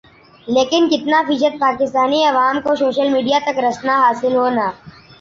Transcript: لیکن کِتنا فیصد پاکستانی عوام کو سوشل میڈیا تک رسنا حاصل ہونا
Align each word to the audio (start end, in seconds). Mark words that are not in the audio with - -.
لیکن 0.47 0.81
کِتنا 0.91 1.19
فیصد 1.27 1.53
پاکستانی 1.59 2.23
عوام 2.31 2.55
کو 2.63 2.75
سوشل 2.75 3.07
میڈیا 3.15 3.39
تک 3.45 3.55
رسنا 3.67 3.95
حاصل 4.03 4.33
ہونا 4.35 4.67